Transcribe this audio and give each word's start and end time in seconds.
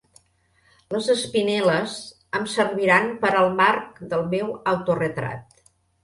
Les 0.93 1.09
espinel·les 1.13 1.91
em 2.39 2.47
serviran 2.53 3.05
per 3.25 3.31
al 3.41 3.51
marc 3.59 3.99
del 4.15 4.25
meu 4.31 4.49
autoretrat. 4.73 5.61